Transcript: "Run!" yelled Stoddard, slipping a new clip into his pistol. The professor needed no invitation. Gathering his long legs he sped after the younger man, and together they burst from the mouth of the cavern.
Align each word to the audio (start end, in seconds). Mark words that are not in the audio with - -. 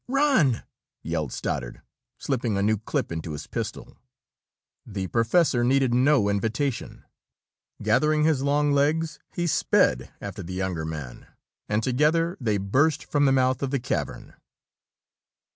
"Run!" 0.07 0.63
yelled 1.03 1.31
Stoddard, 1.31 1.83
slipping 2.17 2.57
a 2.57 2.63
new 2.63 2.79
clip 2.79 3.11
into 3.11 3.33
his 3.33 3.45
pistol. 3.45 3.99
The 4.83 5.05
professor 5.05 5.63
needed 5.63 5.93
no 5.93 6.27
invitation. 6.27 7.05
Gathering 7.83 8.23
his 8.23 8.41
long 8.41 8.71
legs 8.71 9.19
he 9.35 9.45
sped 9.45 10.11
after 10.19 10.41
the 10.41 10.55
younger 10.55 10.85
man, 10.85 11.27
and 11.69 11.83
together 11.83 12.35
they 12.41 12.57
burst 12.57 13.05
from 13.05 13.25
the 13.25 13.31
mouth 13.31 13.61
of 13.61 13.69
the 13.69 13.79
cavern. 13.79 14.33